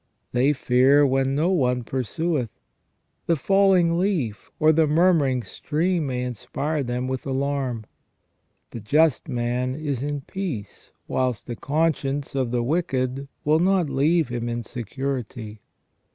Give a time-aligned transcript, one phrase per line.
[0.31, 2.49] They fear when no one pursueth.
[3.27, 7.85] The falling leaf or the murmuring stream may inspire them with alarm.
[8.71, 13.91] The just man is in peace whilst the con science of the wicked will not
[13.91, 15.61] leave him" in security.